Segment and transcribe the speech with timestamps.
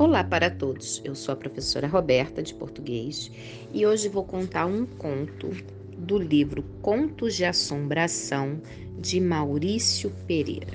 [0.00, 3.30] Olá para todos, eu sou a professora Roberta de Português
[3.70, 5.50] e hoje vou contar um conto
[5.94, 8.62] do livro Contos de Assombração
[8.98, 10.72] de Maurício Pereira.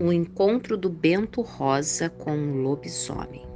[0.00, 3.46] O encontro do Bento Rosa com o lobisomem.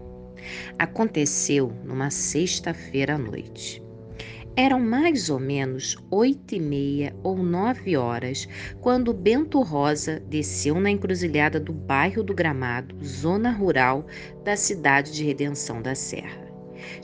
[0.79, 3.83] Aconteceu numa sexta-feira à noite.
[4.61, 8.49] Eram mais ou menos oito e meia ou nove horas
[8.81, 14.05] quando Bento Rosa desceu na encruzilhada do bairro do Gramado, zona rural
[14.43, 16.45] da cidade de Redenção da Serra.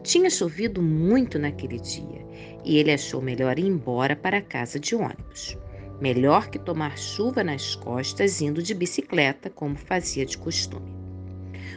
[0.02, 2.26] Tinha chovido muito naquele dia
[2.64, 5.56] e ele achou melhor ir embora para a casa de ônibus.
[6.00, 10.93] Melhor que tomar chuva nas costas indo de bicicleta, como fazia de costume.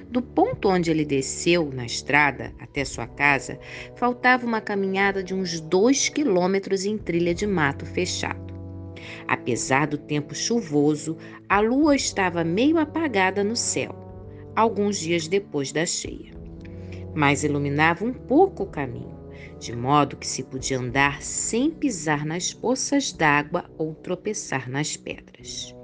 [0.09, 3.59] Do ponto onde ele desceu na estrada até sua casa,
[3.96, 8.48] faltava uma caminhada de uns dois quilômetros em trilha de mato fechado.
[9.27, 13.96] Apesar do tempo chuvoso, a lua estava meio apagada no céu,
[14.55, 16.32] alguns dias depois da cheia.
[17.16, 19.18] Mas iluminava um pouco o caminho,
[19.60, 25.76] de modo que se podia andar sem pisar nas poças d'água ou tropeçar nas pedras.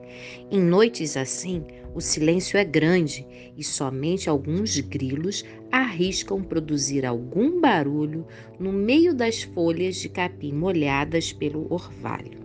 [0.52, 8.26] Em noites assim, o silêncio é grande e somente alguns grilos arriscam produzir algum barulho
[8.60, 12.42] no meio das folhas de capim molhadas pelo orvalho.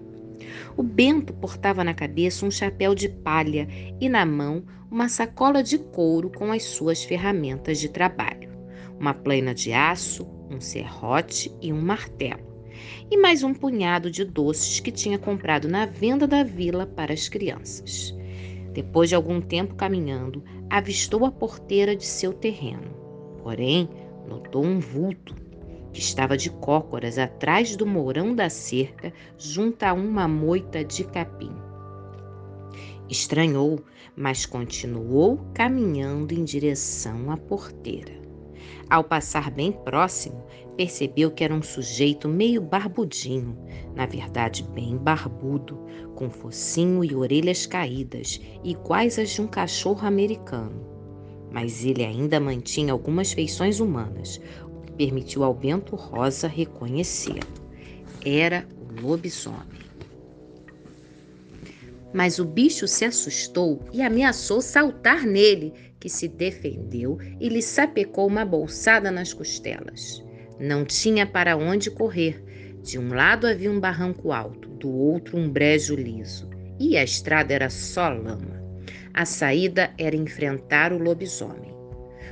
[0.76, 3.66] O Bento portava na cabeça um chapéu de palha
[4.00, 8.50] e na mão uma sacola de couro com as suas ferramentas de trabalho:
[8.98, 12.46] uma plana de aço, um serrote e um martelo,
[13.10, 17.28] e mais um punhado de doces que tinha comprado na venda da vila para as
[17.28, 18.17] crianças.
[18.78, 20.40] Depois de algum tempo caminhando,
[20.70, 22.94] avistou a porteira de seu terreno.
[23.42, 23.88] Porém,
[24.24, 25.34] notou um vulto
[25.92, 31.50] que estava de cócoras atrás do mourão da cerca, junto a uma moita de capim.
[33.10, 33.80] Estranhou,
[34.14, 38.27] mas continuou caminhando em direção à porteira.
[38.90, 40.42] Ao passar bem próximo,
[40.74, 43.58] percebeu que era um sujeito meio barbudinho,
[43.94, 45.78] na verdade bem barbudo,
[46.14, 50.86] com focinho e orelhas caídas, iguais às de um cachorro americano.
[51.52, 57.40] Mas ele ainda mantinha algumas feições humanas, o que permitiu ao Bento Rosa reconhecê-lo.
[58.24, 59.87] Era o lobisomem.
[62.12, 68.26] Mas o bicho se assustou e ameaçou saltar nele, que se defendeu e lhe sapecou
[68.26, 70.24] uma bolsada nas costelas.
[70.58, 72.42] Não tinha para onde correr.
[72.82, 76.48] De um lado havia um barranco alto, do outro um brejo liso,
[76.78, 78.62] e a estrada era só lama.
[79.12, 81.76] A saída era enfrentar o lobisomem.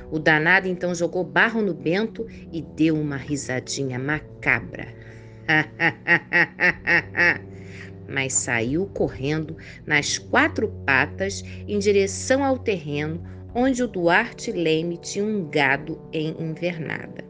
[0.09, 4.87] O danado então jogou barro no Bento e deu uma risadinha macabra.
[8.07, 13.21] Mas saiu correndo nas quatro patas em direção ao terreno
[13.53, 17.25] onde o Duarte Leme tinha um gado em invernada.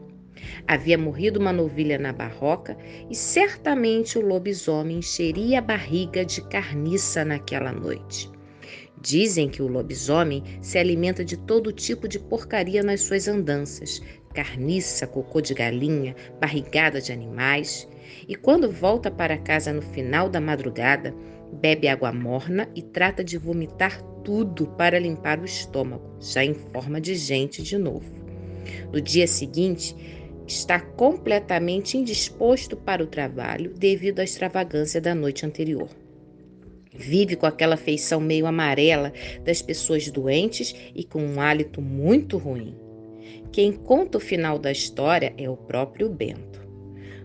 [0.66, 2.76] Havia morrido uma novilha na barroca
[3.10, 8.30] e certamente o lobisomem encheria a barriga de carniça naquela noite.
[9.00, 14.02] Dizem que o lobisomem se alimenta de todo tipo de porcaria nas suas andanças:
[14.34, 17.88] carniça, cocô de galinha, barrigada de animais.
[18.26, 21.14] E quando volta para casa no final da madrugada,
[21.52, 27.00] bebe água morna e trata de vomitar tudo para limpar o estômago, já em forma
[27.00, 28.12] de gente de novo.
[28.92, 29.94] No dia seguinte,
[30.46, 35.88] está completamente indisposto para o trabalho devido à extravagância da noite anterior.
[36.94, 39.12] Vive com aquela feição meio amarela
[39.44, 42.74] das pessoas doentes e com um hálito muito ruim.
[43.52, 46.58] Quem conta o final da história é o próprio Bento.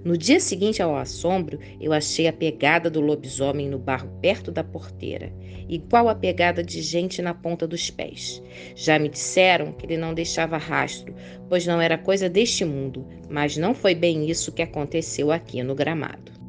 [0.04, 4.62] No dia seguinte ao assombro, eu achei a pegada do lobisomem no barro perto da
[4.62, 5.32] porteira,
[5.70, 8.44] igual a pegada de gente na ponta dos pés.
[8.76, 11.16] Já me disseram que ele não deixava rastro,
[11.48, 15.74] pois não era coisa deste mundo, mas não foi bem isso que aconteceu aqui no
[15.74, 16.43] gramado.